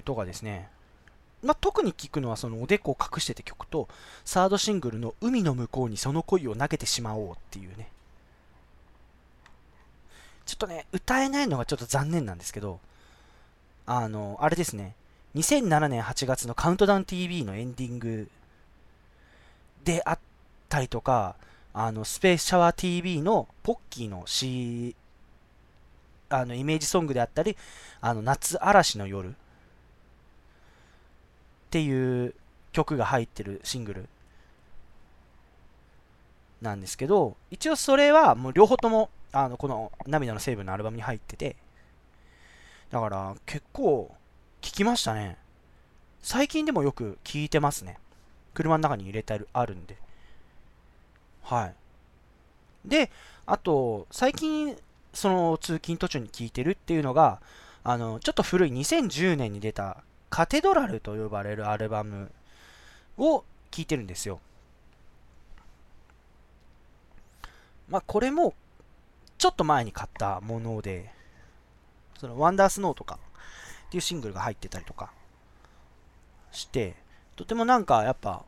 [0.06, 0.70] とかですね。
[1.42, 3.90] まあ、特に聞くのはそのおでこを隠してて曲と、
[4.24, 7.90] サードシングルの海の向こうにその恋を投げてしまおうっていうね。
[10.46, 12.80] ちょっとね、歌えないのがちょっと残念なんですけど、
[13.86, 14.96] あの、あれですね、
[15.36, 18.30] 2007年8月のカウントダウン TV のエンディング
[19.84, 20.20] であっ
[20.70, 21.36] たりとか、
[21.74, 24.96] あの、スペースシャワー TV のポッキーの C、
[26.30, 27.58] あの、イメージソングであったり、
[28.02, 29.34] あの、夏嵐の夜っ
[31.72, 32.34] ていう
[32.72, 34.10] 曲が入ってるシングル
[36.62, 41.56] なんですけど、一応それはもう両方ともあの、この涙の成分のアルバムに入ってて、
[42.92, 44.16] だから結構
[44.62, 45.38] 聞きましたね。
[46.22, 47.98] 最近でもよく聞いてますね。
[48.54, 49.98] 車の中に入れてあるんで。
[51.44, 51.76] はい。
[52.86, 53.12] で、
[53.46, 54.78] あと、最近、
[55.14, 57.42] その通勤途中に聞いてるっていうのが、
[57.84, 62.32] あの、ちょっと古い2010年に出たカテドラルと呼ばれるアルバム
[63.18, 64.40] を聞いてるんですよ。
[67.90, 68.54] まあ、これも
[69.38, 71.12] ちょっと前に買ったもので、
[72.24, 73.20] そのワンダースノーとか
[73.88, 75.12] っていうシングルが入ってたりとか
[76.54, 76.96] して、
[77.36, 78.44] とてもなんかやっぱ、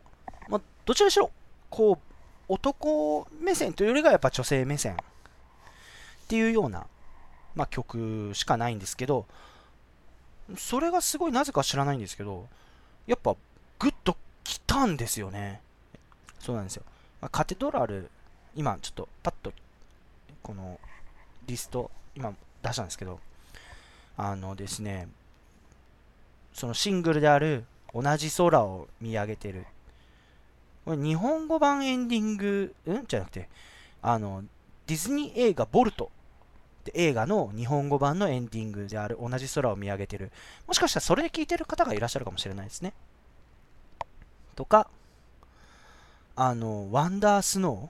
[0.47, 1.29] まあ、どちらにしろ、
[1.69, 2.13] こう、
[2.47, 4.95] 男目線というよりがやっぱ女性目線っ
[6.29, 6.87] ていうような、
[7.53, 9.25] まあ、曲しかないんですけど、
[10.55, 12.47] それがすごいなぜか知らないんですけど、
[13.07, 13.35] やっぱ
[13.79, 15.59] グッと来たんですよね。
[16.39, 16.83] そうなんですよ。
[17.19, 18.09] まあ、カテドラル、
[18.55, 19.51] 今ちょっとパッと
[20.41, 20.79] この
[21.45, 22.33] リスト、今
[22.63, 23.19] 出したんですけど、
[24.17, 25.07] あのですね、
[26.53, 29.65] そのシングルである同じ空を見上げてる。
[30.85, 33.05] これ日本語版エンディング、うん？
[33.07, 33.49] じゃなくて、
[34.01, 34.43] あの、
[34.87, 36.11] ディズニー映画ボルト
[36.85, 40.31] っって映画の日本語版のエンディングである同じ空を見上げてる。
[40.67, 42.93] もしかしたらそれで聞いてる方がいらっしゃるかもしれないですね。
[44.55, 44.87] とか、
[46.35, 47.89] あの、ワンダースノ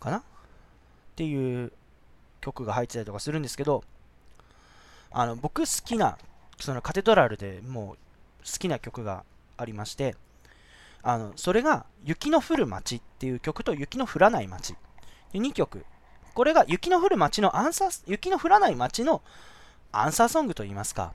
[0.00, 0.18] ーかな？
[0.18, 0.22] っ
[1.16, 1.72] ていう
[2.40, 3.84] 曲が入ってたりとかするんですけど、
[5.18, 6.18] あの、僕好きな、
[6.60, 7.96] そのカテドラルでもう
[8.44, 9.24] 好きな曲が
[9.56, 10.14] ありまして、
[11.02, 14.76] あの、それが雪の降る街っていう曲と雪の降らない街。
[15.32, 15.86] 2曲。
[16.34, 19.22] これが雪の降る街のアンサー、雪の降らない街の
[19.90, 21.14] アンサーソングといいますか、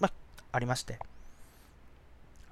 [0.00, 0.12] まあ、
[0.50, 0.98] ありまして。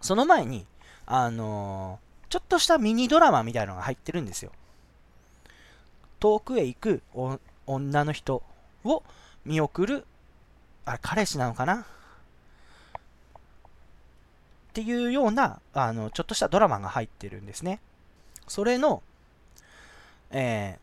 [0.01, 0.67] その前に、
[1.07, 4.53] あのー、ちょっとしたミニドラマみたいなのが入ってるんですよ。
[6.21, 7.03] 遠くへ行く
[7.67, 8.45] 女の人
[8.85, 9.03] を
[9.45, 10.07] 見送る、
[10.89, 11.75] あれ、彼氏なのかな？
[11.75, 11.85] っ
[14.73, 17.81] ていうような、あの、ちょっとしたドラマが入ってるんですね。
[18.47, 19.03] それの、
[20.31, 20.79] え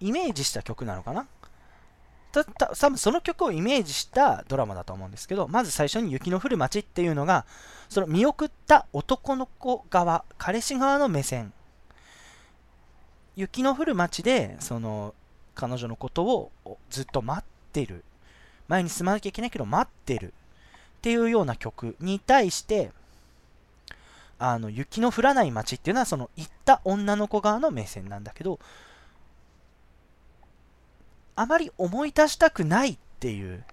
[0.00, 1.26] ー、イメージした曲なのかな？
[2.32, 7.46] たた多分その曲をイメージしたドラマだと思うんですけど、まず最初に雪の降る街っていうのが、
[7.88, 11.52] その見送った男の子側、彼氏側の目線。
[13.36, 15.14] 雪の降る街で、その、
[15.54, 16.50] 彼女のことを
[16.90, 18.02] ずっと待ってる。
[18.68, 20.32] 前に進まなきゃいけないけど待ってる。
[20.98, 22.90] っていうような曲に対して、
[24.38, 28.58] あの雪の降らない街っていうのはその行った女の子側の目線なんだけど
[31.36, 33.64] あまり思い出したくないっていう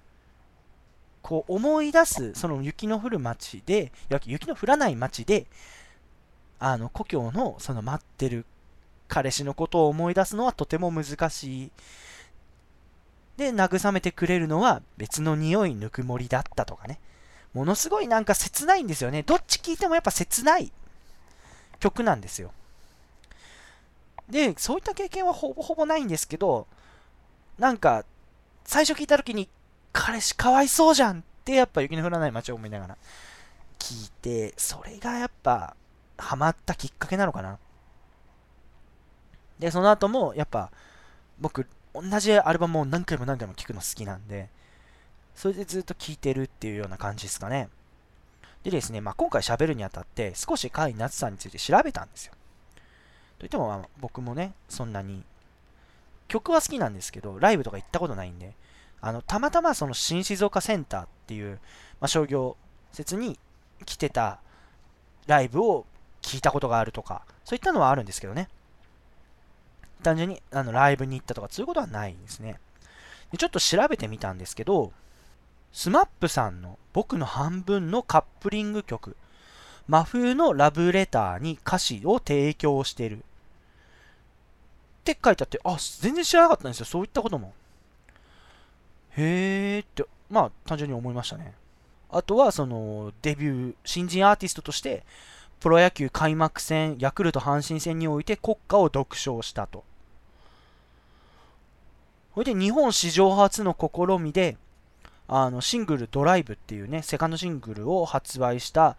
[1.21, 3.91] こう思い出すその雪の降る街で
[4.25, 5.47] 雪の降らない街で
[6.59, 8.45] あの故郷のその待ってる
[9.09, 11.71] 彼氏のことを思い出すのはとても難しい
[13.43, 16.99] で慰めてくれるのは別の匂いぬくもりだったとかね
[17.53, 19.21] ものすごいなんか切ないんですよね。
[19.21, 20.71] どっち聴いてもやっぱ切ない
[21.79, 22.51] 曲なんですよ。
[24.29, 26.67] で、そういった経験はほぼほぼないんですけど、
[27.59, 28.05] なんか、
[28.65, 29.49] 最初聞いた時に、
[29.91, 32.97] 彼氏かわいそうじゃんってやっぱ雪の降らない街を思いながら
[33.77, 35.75] 聞いて、それがやっぱ
[36.17, 37.59] ハマったきっかけなのかな。
[39.59, 40.71] で、その後もやっぱ
[41.39, 44.49] 僕、同じアルバムを何回も何回も聴くの好きなんで、
[45.35, 47.69] それでずっと聞いてるっていうような感じですかね。
[48.63, 52.33] でですね、まあ、今回喋るにあたって少し甲斐夏さんについて調べたんですよ。
[53.37, 55.23] といっても、まあ、僕もね、そんなに
[56.27, 58.55] 曲は好きなんですけど、ライブとか行ったことないんで、
[59.01, 61.59] あのたまたまその新静岡センターっていう、
[61.99, 62.55] まあ、商業
[62.91, 63.37] 施設に
[63.85, 64.39] 来てた
[65.27, 65.85] ライブを
[66.21, 68.47] 聞いたことがあるとか、そういったのはあるんですけどね。
[70.03, 72.59] 単純にあのライブに行ったとか、そういうことはないんですね。
[73.31, 74.91] でちょっと調べてみたんですけど、
[75.71, 79.17] スマップさんの僕の半分のカップリング曲、
[79.87, 83.17] 真冬のラブレターに歌詞を提供してる。
[83.19, 83.21] っ
[85.03, 86.85] て書いてあって、あ、全然知らなかったんですよ。
[86.85, 87.53] そういったことも。
[89.17, 91.53] へーって、まあ単純に思いましたね。
[92.09, 95.03] あとは、その、デビュー、新人アーティストとして、
[95.59, 99.83] プロ野球開幕戦、ヤクルト阪神戦において国歌を独唱したと。
[102.33, 104.57] それで日本史上初の試みで、
[105.27, 108.97] あのシングルドライブっていうね、セカンドシングルを発売した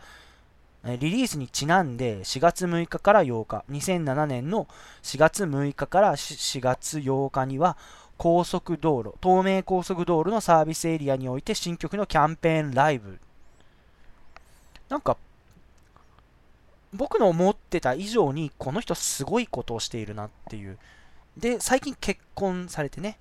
[0.84, 4.68] リリースにちなんで4月6日から8日、2007年の
[5.02, 7.76] 4月6日から4月8日には
[8.18, 13.18] 高速道路、東名高速道路のサービスエリアにおいて新曲のキャンペーンライブ。
[14.88, 15.16] なんか、
[16.92, 20.78] 僕の思ってた以上にこの人すごいことをしているなっていう。
[21.36, 23.18] で、最近結婚されてね、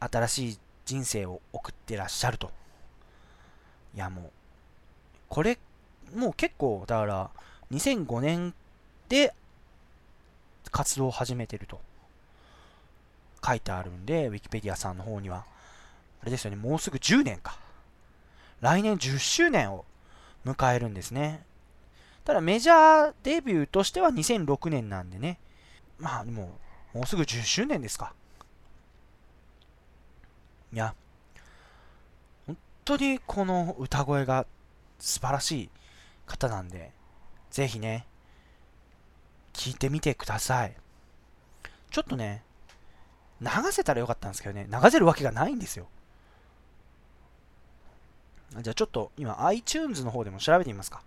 [0.00, 2.50] 新しい人生を送ってらっしゃると。
[3.94, 4.30] いやもう、
[5.28, 5.58] これ、
[6.14, 7.30] もう結構、だから、
[7.72, 8.54] 2005年
[9.08, 9.34] で
[10.70, 11.80] 活動を始めてると
[13.44, 15.44] 書いてあるんで、ウィキペディアさんの方には。
[16.22, 17.58] あれですよね、もうすぐ10年か。
[18.60, 19.84] 来年10周年を
[20.44, 21.44] 迎えるんですね。
[22.24, 25.38] ただメジャーデビューとしては2006年なんでね。
[25.98, 26.58] まあでも、
[26.96, 28.14] もうすぐ10周年ですか。
[30.72, 30.94] いや、
[32.46, 32.56] 本
[32.86, 34.46] 当にこの歌声が
[34.98, 35.70] 素晴らしい
[36.24, 36.92] 方なんで、
[37.50, 38.06] ぜひね、
[39.52, 40.74] 聞いてみてください。
[41.90, 42.42] ちょっとね、
[43.42, 45.88] 流せたらよかったんですけどね、流せるわけがないんですよ。
[48.58, 51.02] じゃあちょっと今 iTunes の方でも調べてみますか。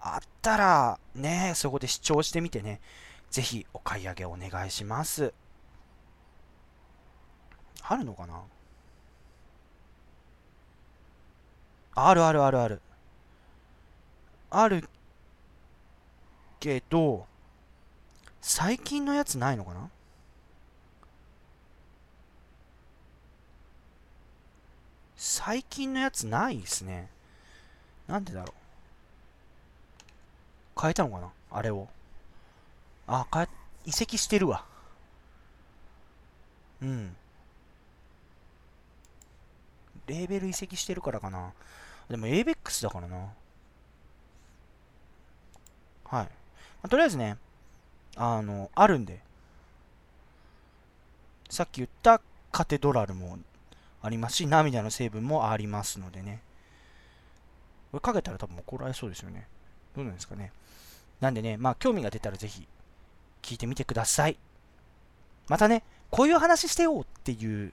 [0.00, 2.82] あったらね、そこで視聴してみてね、
[3.32, 5.32] ぜひお買い上げお願いします。
[7.80, 8.42] あるのかな？
[11.94, 12.82] あるあるあるある。
[14.50, 14.86] ある
[16.60, 17.26] けど、
[18.42, 19.88] 最近のやつないのかな？
[25.16, 27.08] 最近のやつないですね。
[28.06, 28.52] なんでだろ
[30.76, 30.80] う？
[30.80, 31.30] 変えたのかな？
[31.50, 31.88] あれを。
[33.20, 33.48] あ、変え、
[33.86, 34.64] 移籍してるわ。
[36.82, 37.16] うん。
[40.06, 41.52] レーベル移籍してるからかな。
[42.08, 43.16] でも ABEX だからな。
[46.04, 46.24] はい。
[46.24, 46.28] ま
[46.82, 47.38] あとりあえずね、
[48.16, 49.20] あの、あるんで。
[51.48, 53.38] さっき言ったカテドラルも
[54.02, 56.40] ありますし、涙の成分もありますのでね。
[57.92, 59.46] これかけたら多分怒られそうですよね。
[59.94, 60.52] どうなんですかね。
[61.20, 62.66] なんでね、まあ興味が出たらぜひ
[63.42, 64.38] 聞いてみてください。
[65.48, 67.72] またね、こういう話してよっていう、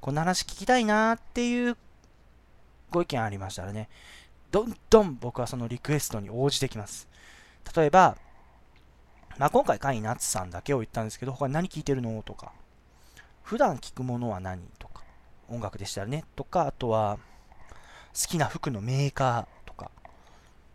[0.00, 1.76] こんな話聞きたいなっていう
[2.90, 3.88] ご意見ありましたらね、
[4.50, 7.08] どんどん僕はそのリクエストに応じてきます。
[7.76, 8.16] 例えば、
[9.38, 12.52] まあ、今回、カイナッツさんだけを言ったんですけど、他に何聞いてるのとか、
[13.42, 15.02] 普段聞くものは何とか、
[15.48, 17.18] 音楽でしたらね、とか、あとは、
[18.14, 19.90] 好きな服のメーカーとか、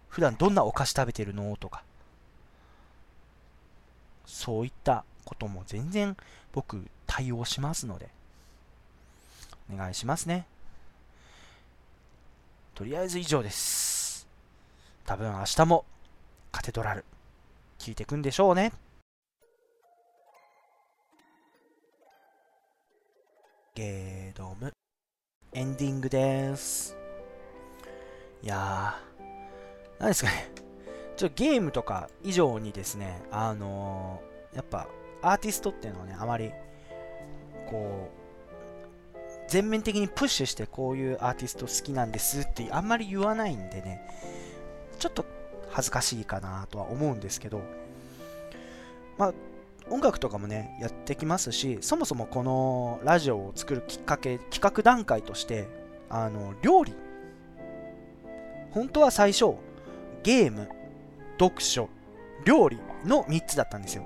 [0.09, 1.84] 普段どんなお菓子食べてるのとか、
[4.32, 6.15] そういったことも全然
[6.53, 8.09] 僕対応しますので、
[9.71, 10.47] お願いしますね。
[12.73, 14.25] とりあえず以上です。
[15.05, 15.86] 多分明日も
[16.51, 17.03] カテドラル
[17.77, 18.71] 聞いてくんでしょうね。
[23.75, 24.71] ゲードム
[25.51, 26.95] エンディングです。
[28.41, 30.70] いやー、何ですかね。
[31.22, 34.88] ちょゲームとか以上にですね、あのーやっぱ
[35.22, 36.51] アーティストっていうのはね、あまり
[37.69, 44.01] こう、全面的にプッシュしてこういうアーティスト好きなんですってあんまり言わないんでね、
[44.97, 45.24] ちょっと
[45.69, 47.61] 恥ずかしいかなとは思うんですけど、
[49.19, 49.34] まあ、
[49.91, 55.67] 音楽とかもね、やってきますし、そもそもこのラジオを作るきっかけ、企画段階として、
[56.09, 56.95] あの、料理。
[58.72, 59.53] 本当は最初、
[60.24, 60.67] ゲーム、
[61.42, 61.89] 読書、
[62.46, 64.04] 料理の3つだったんですよ。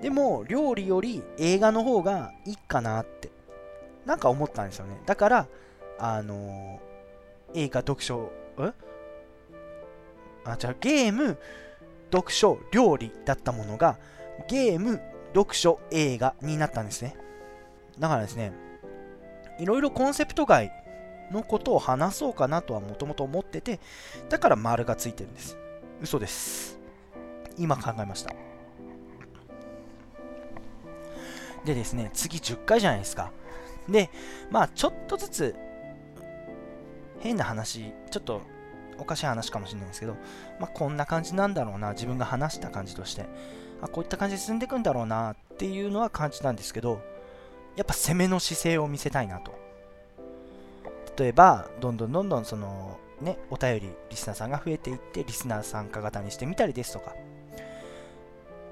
[0.00, 3.30] でも、料理より映画の方がいいかなって、
[4.06, 4.98] なんか思ったんですよね。
[5.04, 5.46] だから、
[5.98, 6.80] あの
[7.52, 8.30] 映画、読書、ん
[10.44, 11.38] あ、じゃあゲーム、
[12.10, 13.98] 読書、料理だったものが、
[14.48, 15.02] ゲーム、
[15.34, 17.14] 読書、映画になったんですね。
[17.98, 18.54] だからですね、
[19.58, 20.72] いろいろコンセプト外
[21.30, 23.80] のことを話そうかなとはもともと思ってて、
[24.30, 25.58] だから丸がついてるんです。
[26.00, 26.78] 嘘です。
[27.58, 28.34] 今考えました。
[31.64, 33.32] でですね、次10回じゃないですか。
[33.88, 34.10] で、
[34.50, 35.54] まあちょっとずつ、
[37.20, 38.40] 変な話、ちょっと
[38.98, 40.16] おかしい話かもしれないんですけど、
[40.58, 43.26] まあこんな感じなんだろうな、自分が話した感じとして。
[43.82, 47.00] あこういった感じで進んでいくんだろうなっていうのは感じたんですけど、
[47.76, 49.58] やっぱ攻めの姿勢を見せたいなと。
[51.18, 57.14] 例えば、どんどんどんどんその、ね、お便り、リスナーさんが増えていって、リスナー参加型にしてみたりですとか、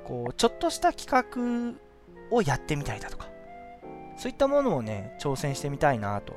[0.04, 1.76] こう、ちょっとした企
[2.30, 3.28] 画をやってみたりだとか、
[4.16, 6.34] そういったものをね、挑戦してみたいなと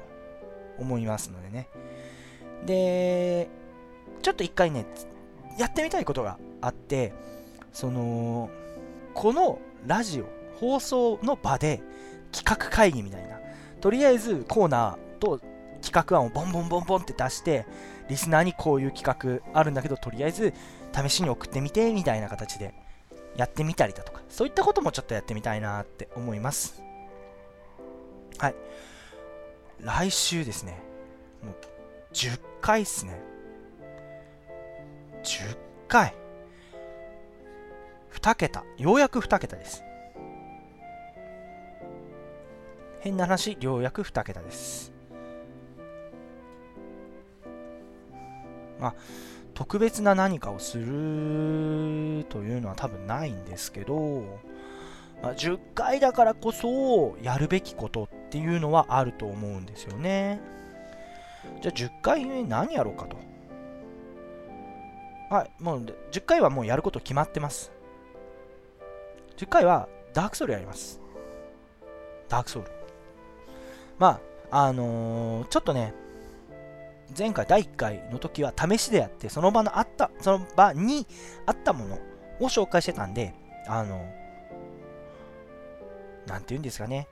[0.78, 1.68] 思いますのでね。
[2.66, 3.50] で、
[4.22, 4.86] ちょっと一回ね、
[5.58, 7.14] やってみたいことがあって、
[7.72, 8.50] その、
[9.14, 10.26] このラジオ、
[10.60, 11.82] 放送の場で
[12.32, 13.40] 企画会議みたいな、
[13.80, 15.40] とりあえずコーナーと
[15.82, 17.66] 企画案をボンボンボンボンって出して、
[18.10, 20.54] リスナーにこういう企画あるんだけど、とりあえず
[20.94, 22.74] 試しに送ってみて、みたいな形で
[23.36, 26.82] やってみたりだとか、そういったこともちょっとやってみたいなって思います。
[28.38, 28.56] はい。
[29.80, 30.78] 来週ですね、
[31.44, 31.56] もう
[32.14, 33.20] 10回っすね。
[35.24, 35.58] 10
[35.88, 36.14] 回。
[38.12, 38.64] 2桁。
[38.78, 39.84] ようやく2桁です。
[43.00, 44.91] 変な話、ようやく2桁です。
[48.90, 48.94] あ、
[49.54, 54.40] 特別な何かをするというのは多分ないんですけど、
[55.22, 60.42] まあ、10回だからこそやるべきことっていうのはあると思うんですよね。
[61.62, 63.18] じゃあ10回目何やろうかと。
[65.30, 67.72] はい、もう10回はもうやること決まってます。
[69.38, 71.00] 10回はダークソウルやります。
[72.28, 72.72] ダークソウル。
[73.98, 74.20] ま
[74.50, 75.94] あ、あのーちょっとね、
[77.18, 81.06] 前回第1回の時は試しでやって、その場のあった、その場に
[81.46, 81.96] あったもの
[82.40, 83.34] を紹介してたんで、
[83.68, 84.06] あの
[86.28, 87.08] なんて言うんですかね、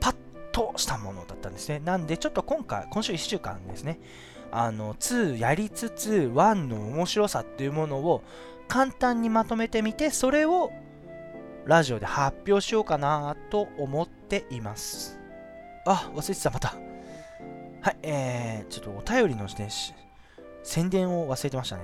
[0.00, 0.16] パッ
[0.52, 1.80] としたものだったんですね。
[1.80, 4.00] なんで、ちょっと今回、今週1週間ですね、
[4.50, 8.22] あの、2やりつつ、1の面白さっていうものを
[8.66, 10.70] 簡単にまとめてみて、それを
[11.66, 15.20] ラジオで発表しようかなと思っています。
[15.86, 16.87] あ、忘れてた、また。
[17.80, 19.68] はい、えー、ちょっとお便りのね、
[20.64, 21.82] 宣伝を忘れてましたね。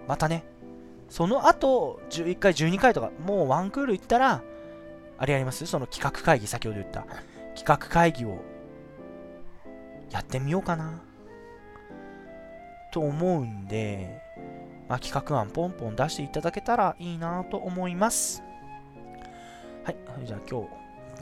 [0.08, 0.44] またね、
[1.08, 4.42] その後、11回、12回とか、もうワンクール行ったら、
[5.18, 5.66] あれやります？
[5.66, 7.06] その企画会議、先ほど言った。
[7.54, 8.38] 企画会議を、
[10.10, 11.03] やってみようかな。
[12.94, 14.22] と思うんで、
[14.88, 18.44] まあ、企画案ポンポン出していただけたらいいなと思います。
[19.82, 19.96] はい。
[20.24, 20.68] じゃあ今日、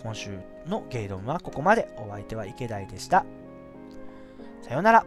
[0.03, 1.89] 今週のゲイドンはここまで。
[1.97, 3.25] お相手は池田でした。
[4.61, 5.07] さようなら。